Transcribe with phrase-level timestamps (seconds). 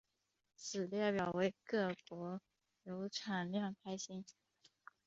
[0.55, 2.41] 此列表为各国
[2.83, 4.25] 铀产量排行。